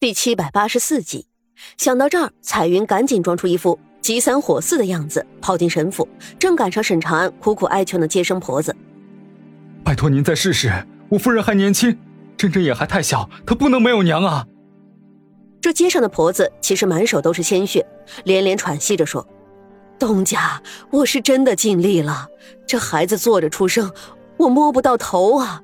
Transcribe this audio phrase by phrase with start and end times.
[0.00, 1.26] 第七百八十四集，
[1.76, 8.74] 想到这儿，彩云赶紧装出一副急三火四的样子，跑进沈府，正赶上沈长安苦苦哀求的接生婆子
[9.84, 10.72] ：“拜托您再试试，
[11.10, 11.94] 我夫人还年轻，
[12.34, 14.46] 珍珍也还太小，她不能没有娘啊。”
[15.60, 17.86] 这街上的婆子其实满手都是鲜血，
[18.24, 19.28] 连连喘息着说
[20.00, 22.26] ：“东家，我是真的尽力了，
[22.66, 23.92] 这孩子坐着出生，
[24.38, 25.62] 我摸不到头啊。”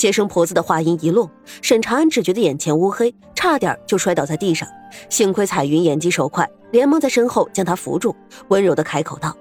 [0.00, 1.30] 接生婆子的话音一落，
[1.60, 4.66] 沈长安只觉得眼前乌黑，差点就摔倒在地上。
[5.10, 8.16] 幸亏彩云眼疾手快，连忙在身后将他扶住，
[8.48, 9.36] 温柔的开口道：“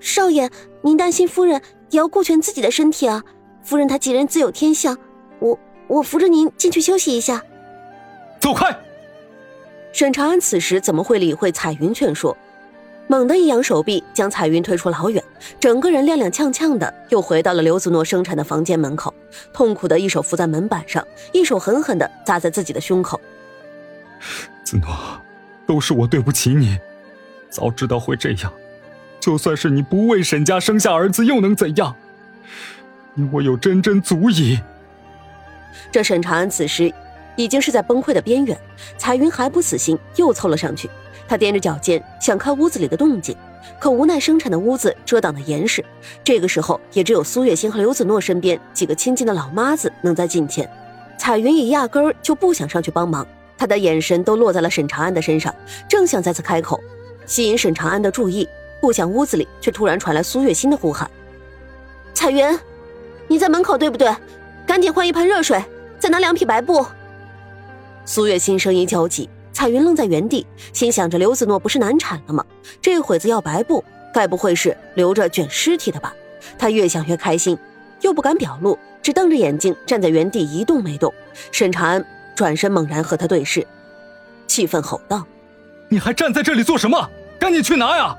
[0.00, 0.48] 少爷，
[0.80, 1.60] 您担心夫人，
[1.90, 3.22] 也要顾全自己的身体啊。
[3.62, 4.96] 夫人她吉人自有天相，
[5.40, 7.44] 我我扶着您进去休息一下。”
[8.40, 8.74] 走开！
[9.92, 12.34] 沈长安此时怎么会理会彩云劝说？
[13.10, 15.20] 猛地一扬手臂，将彩云推出老远，
[15.58, 19.12] 整个人踉踉跄跄的又回到了刘子诺生产的房间门口，
[19.52, 23.20] 痛苦的一手扶在门板上，一手狠狠的砸在自己的胸口。
[24.62, 24.96] 子诺，
[25.66, 26.78] 都是我对不起你，
[27.48, 28.52] 早知道会这样，
[29.18, 31.92] 就算是你不为沈家生下儿子又能怎样？
[33.14, 34.60] 你我有真真足矣。
[35.90, 36.94] 这沈长安此时
[37.34, 38.56] 已经是在崩溃的边缘，
[38.96, 40.88] 彩云还不死心，又凑了上去。
[41.30, 43.36] 他踮着脚尖想看屋子里的动静，
[43.78, 45.84] 可无奈生产的屋子遮挡的严实。
[46.24, 50.68] 这个时候，也只有苏月心和刘子诺身边几个亲近的老妈子能在近前。
[51.16, 53.24] 彩云也压根儿就不想上去帮忙，
[53.56, 55.54] 她的眼神都落在了沈长安的身上，
[55.88, 56.80] 正想再次开口，
[57.26, 58.48] 吸引沈长安的注意，
[58.80, 61.08] 不想屋子里却突然传来苏月心的呼喊
[62.12, 62.58] ：“彩云，
[63.28, 64.12] 你在门口对不对？
[64.66, 65.64] 赶紧换一盆热水，
[65.96, 66.84] 再拿两匹白布。”
[68.04, 69.30] 苏月心声音焦急。
[69.60, 72.42] 彩云愣在原地，心想着刘子诺不是难产了吗？
[72.80, 76.14] 这会子要白布，该不会是留着卷尸体的吧？
[76.58, 77.58] 他越想越开心，
[78.00, 81.12] 又不敢表露，只瞪着眼睛站在原地一动没动。
[81.52, 82.02] 沈长安
[82.34, 83.66] 转身猛然和他对视，
[84.46, 85.26] 气愤吼道
[85.90, 87.10] ：“你还站在这里做什么？
[87.38, 88.16] 赶紧去拿呀！”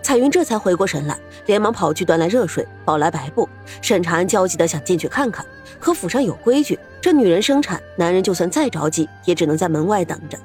[0.00, 3.48] 彩云这才回过神来，连忙跑去端来热水，抱来白布。
[3.80, 5.44] 沈长安焦急的想进去看看，
[5.80, 10.38] 可府上有规矩，这女人生产，男人就算再着急，也只能在门外等着。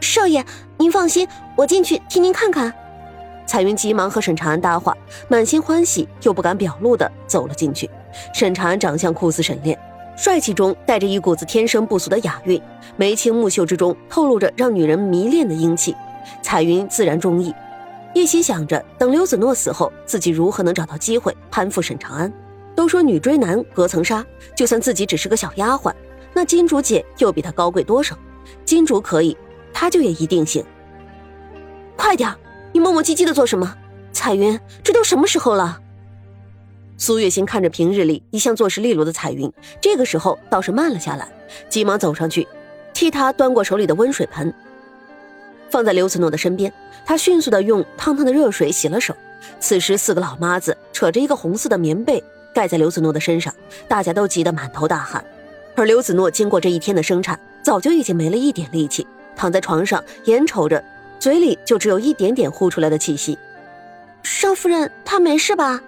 [0.00, 0.44] 少爷，
[0.76, 1.26] 您放心，
[1.56, 2.72] 我进去替您看看。
[3.46, 4.96] 彩云急忙和沈长安搭话，
[5.28, 7.88] 满心欢喜又不敢表露的走了进去。
[8.32, 9.78] 沈长安长相酷似沈炼，
[10.16, 12.60] 帅气中带着一股子天生不俗的雅韵，
[12.96, 15.94] 眉清目秀之中透露着让女人迷恋的英气。
[16.42, 17.54] 彩云自然中意。
[18.14, 22.32] 一心想着等刘子诺死后，自己如何能找到机会攀附沈长安。
[22.74, 25.92] 都说女追男隔层纱，就算自己只是个小丫鬟，
[26.32, 28.16] 那金主姐又比她高贵多少？
[28.64, 29.36] 金主可以，
[29.80, 30.64] 他就也一定行。
[31.96, 32.34] 快点，
[32.72, 33.76] 你磨磨唧唧的做什么？
[34.12, 35.80] 彩云，这都什么时候了？
[36.96, 39.48] 苏月心看着平日里一向做事利落的彩云，
[39.80, 41.28] 这个时候倒是慢了下来，
[41.68, 42.48] 急忙走上去，
[42.92, 44.52] 替她端过手里的温水盆。
[45.70, 46.72] 放在刘子诺的身边，
[47.06, 49.14] 他迅速的用烫烫的热水洗了手。
[49.60, 52.20] 此时，四个老妈子扯着一个红色的棉被
[52.52, 53.54] 盖在刘子诺的身上，
[53.86, 55.24] 大家都急得满头大汗。
[55.76, 59.06] 而刘子诺经过这一天的生产，早就已经没了一点力气，
[59.38, 60.82] 躺在床上，眼瞅着，
[61.20, 63.38] 嘴里就只有一点点呼出来的气息。
[64.24, 65.80] 少夫人，她没事吧？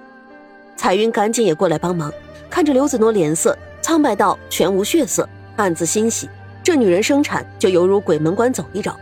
[0.77, 2.11] 彩云赶紧也过来帮忙，
[2.49, 6.31] 看着刘子诺脸色苍白到全无血色，暗自欣喜。
[6.63, 8.97] 这女人生产就犹如鬼门关走一遭。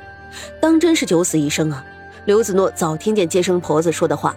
[0.60, 1.84] 当真是九死一生啊！
[2.24, 4.34] 刘子诺早听见接生婆子说的话，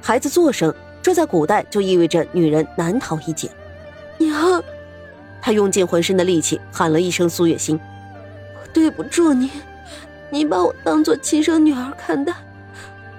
[0.00, 3.50] 孩子做生，这在古代就意味着女人难逃一劫。
[4.18, 4.62] 娘，
[5.40, 7.78] 他用尽浑身的力气喊了一声苏月心
[8.72, 9.50] ：“对不住您，
[10.30, 12.34] 您把我当做亲生女儿看待，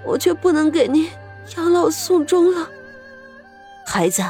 [0.04, 1.10] 我却不能给您
[1.58, 2.68] 养老送终了。”
[3.86, 4.24] 孩子，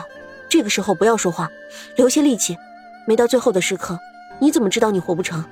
[0.50, 1.50] 这个时候不要说话，
[1.96, 2.58] 留些力气，
[3.06, 4.00] 没到最后的时刻，
[4.40, 5.44] 你怎么知道你活不成？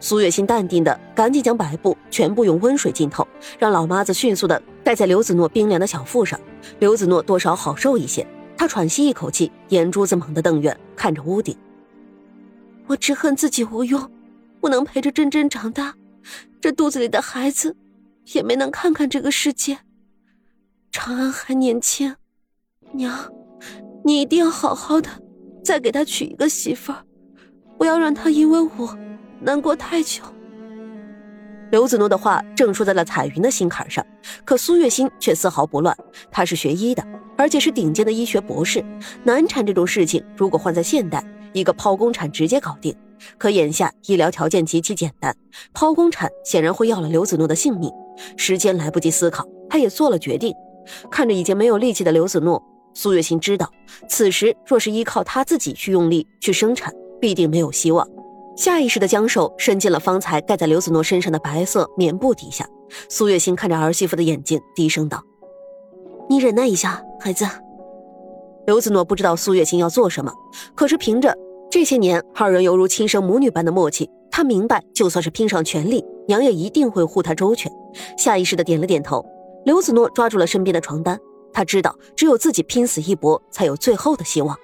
[0.00, 3.26] 苏月心淡定的赶紧将白布全部用温水浸透，
[3.58, 6.38] 让老妈子迅速的盖在刘子诺冰凉的小腹上。
[6.78, 8.26] 刘子诺多少好受一些，
[8.56, 11.56] 他喘息一口气，眼珠子猛地瞪圆，看着屋顶。
[12.86, 14.08] 我只恨自己无用，
[14.60, 15.94] 不能陪着珍珍长大，
[16.60, 17.76] 这肚子里的孩子
[18.32, 19.78] 也没能看看这个世界。
[20.90, 22.14] 长安还年轻，
[22.92, 23.30] 娘，
[24.04, 25.08] 你一定要好好的，
[25.64, 27.04] 再给他娶一个媳妇儿，
[27.76, 28.98] 不要让他因为我。
[29.40, 30.22] 难过太久。
[31.70, 34.04] 刘子诺的话正说在了彩云的心坎上，
[34.44, 35.96] 可苏月心却丝毫不乱。
[36.30, 37.06] 她是学医的，
[37.36, 38.84] 而且是顶尖的医学博士。
[39.22, 42.96] 难产这种事情，如果换在现代，一个剖宫产直接搞定。
[43.36, 45.36] 可眼下医疗条件极其简单，
[45.74, 47.90] 剖宫产显然会要了刘子诺的性命。
[48.36, 50.54] 时间来不及思考，他也做了决定。
[51.10, 52.62] 看着已经没有力气的刘子诺，
[52.94, 53.70] 苏月心知道，
[54.08, 58.08] 此时若是依靠他自己去用力去生产，必定没有希望。
[58.56, 62.66] 下意识的将手伸进了方才盖在刘子诺身上的白色棉布底下。
[63.08, 65.22] 苏月心看着儿媳妇的眼睛，低声道
[66.28, 67.46] ：“你忍耐一下，孩子。”
[68.66, 70.32] 刘子诺不知道苏月心要做什么，
[70.74, 71.36] 可是凭着
[71.70, 77.70] 这些年二人犹如亲生母女般的默契，他明白，就算是拼上全力，娘也一定会护他周全。
[78.16, 79.22] 下意识的点了点头。
[79.66, 81.20] 刘子诺抓住了身边的床单，
[81.52, 84.56] 他知道只有自己拼死一搏，才有最后的希望。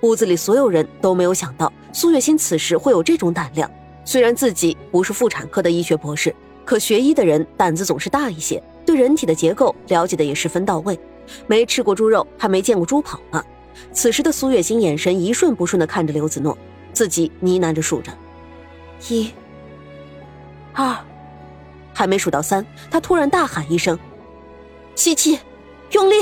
[0.00, 3.70] 屋子里所有人都没有想到苏月心此时会有这种胆量。
[4.02, 10.98] 虽然自己不是妇产科的医学博士，可学医的人胆子总是大一些，对人体的结构了解的也十分到位。
[11.46, 13.44] 没吃过猪肉，还没见过猪跑呢。
[13.92, 16.56] 此时的苏月心眼神一瞬不瞬的看着刘子诺，
[16.92, 18.12] 自己呢喃着数着：
[19.08, 19.30] 一、
[20.72, 20.96] 二，
[21.94, 23.98] 还没数到三，他突然大喊一声
[24.94, 25.38] ：“吸气，
[25.92, 26.14] 用力！”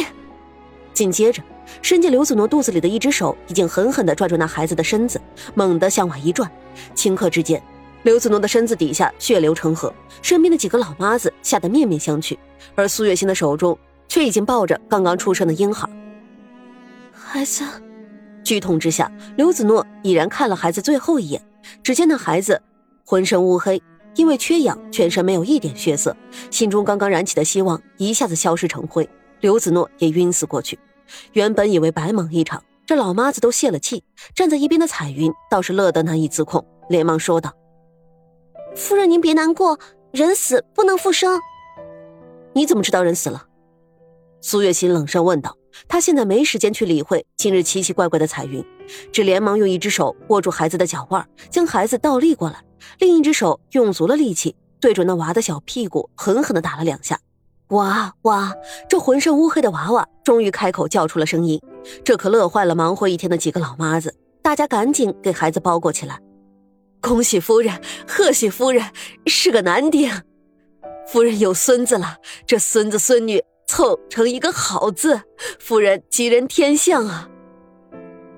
[0.93, 1.43] 紧接着。
[1.81, 5.21] 伸进刘子诺肚子里的一只手已经狠狠的拽住那孩子的身子，
[5.55, 6.49] 猛地向外一转，
[6.95, 7.61] 顷刻之间，
[8.03, 12.37] 刘子诺的身子底下血流成河，身边的几个老妈子吓得面面相觑，
[12.75, 13.77] 而苏月心的手中
[14.09, 15.89] 却已经抱着刚刚出生的婴孩。
[17.35, 17.65] 孩子，
[18.45, 21.45] 剧痛之下，刘子诺已然看了孩子最后一眼，
[21.83, 22.63] 只见那孩子
[23.05, 23.83] 浑身乌黑，
[24.15, 26.17] 因为缺氧，全身没有一点血色，
[26.53, 29.11] 心中刚刚燃起的希望一下子消失成灰，
[29.41, 30.79] 刘子诺也晕死过去。
[31.33, 34.05] 原本以为白忙一场，这老妈子都泄了气。
[34.33, 37.53] 站在一边的彩云倒是乐得难以自控，连忙说道
[38.77, 39.81] ：“夫人，您别难过，
[40.13, 41.41] 人死不能复生。
[42.53, 43.49] 你怎么知道人死了？”
[44.41, 45.57] 苏月心冷声问道。
[45.89, 48.65] 她现在没时间去理会今日奇奇怪怪的彩云，
[49.13, 52.63] 只连忙用一只手握住孩子的脚腕，将孩子倒立过来，
[52.99, 57.19] 另一只手用足了力气，对准那娃的小屁股狠狠地打了两下。
[57.69, 58.55] 哇哇！
[58.89, 61.61] 这浑身乌黑的娃娃终于开口叫出了声音，
[62.05, 64.15] 这可乐坏了忙活一天的几个老妈子。
[64.43, 66.21] 大家赶紧给孩子包裹起来。
[67.01, 68.85] 恭喜夫人，贺喜夫人，
[69.27, 70.11] 是个男丁。
[71.07, 73.43] 夫人有孙子了，这孙子孙女
[73.75, 75.21] 凑成一个好字，
[75.59, 77.29] 夫人吉人天相啊！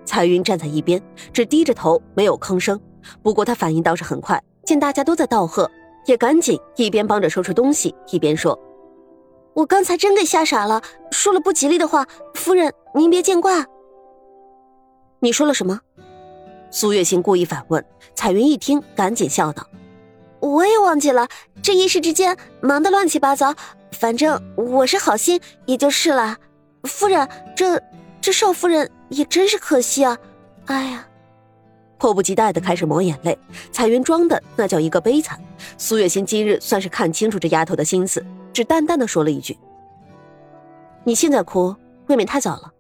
[0.07, 0.99] 彩云站在一边，
[1.31, 2.81] 只低着头没有吭声。
[3.23, 5.71] 不过她反应倒是很快，见大家都在道贺，
[6.07, 8.59] 也赶紧一边帮着收拾东西，一边说。
[9.53, 10.81] 我刚才真给吓傻了，
[11.11, 13.63] 说了不吉利的话，夫人您别见怪。
[15.21, 15.79] 你说了什么？
[16.71, 17.85] 苏月心故意反问。
[18.15, 19.67] 彩云一听，赶紧笑道
[20.41, 21.29] ：“我也忘记了，
[21.61, 23.55] 这一时之间忙得乱七八糟。
[23.93, 26.37] 反正我是好心，也就是了。
[26.85, 27.83] 夫人，这
[28.21, 30.19] 这少夫人也真是可惜啊！
[30.67, 31.07] 哎呀。”
[31.99, 33.39] 迫不及待的开始抹眼泪，
[33.73, 35.41] 彩云装的那叫一个悲惨。
[35.79, 38.23] 苏月心今日算是看清楚这丫头的心思，
[38.53, 39.57] 只淡淡的说了一句
[41.05, 41.75] ：“你现在哭，
[42.09, 42.71] 未免太早了。”